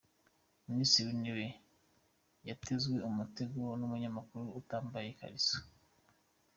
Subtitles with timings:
[0.69, 1.47] Minisitiri w’intebe
[2.49, 5.57] yatezwe umutego w’umunyamakuru utambaye ikariso